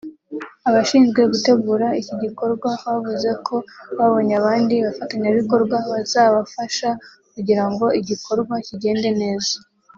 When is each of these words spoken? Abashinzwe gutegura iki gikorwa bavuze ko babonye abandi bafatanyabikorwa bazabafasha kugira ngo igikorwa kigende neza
Abashinzwe 0.69 1.21
gutegura 1.31 1.87
iki 2.01 2.13
gikorwa 2.23 2.69
bavuze 2.93 3.29
ko 3.45 3.55
babonye 3.97 4.33
abandi 4.41 4.75
bafatanyabikorwa 4.85 5.75
bazabafasha 5.91 6.89
kugira 7.33 7.63
ngo 7.71 7.85
igikorwa 7.99 8.53
kigende 8.67 9.09
neza 9.21 9.55